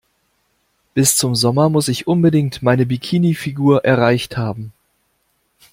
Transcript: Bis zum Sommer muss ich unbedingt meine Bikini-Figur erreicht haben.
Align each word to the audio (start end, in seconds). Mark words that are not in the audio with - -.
Bis 0.95 1.15
zum 1.15 1.35
Sommer 1.35 1.69
muss 1.69 1.87
ich 1.87 2.07
unbedingt 2.07 2.63
meine 2.63 2.87
Bikini-Figur 2.87 3.85
erreicht 3.85 4.35
haben. 4.35 4.73